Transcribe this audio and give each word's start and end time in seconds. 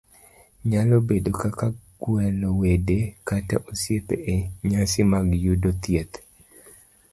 nyalo 0.69 0.95
bedo 1.07 1.31
kaka 1.41 1.67
gwelo 2.01 2.47
wede 2.61 2.97
kata 3.27 3.55
osiepe 3.69 4.15
e 4.35 4.35
nyasi 4.69 5.01
mag 5.11 5.27
yudo 5.45 5.69
thieth, 5.81 6.15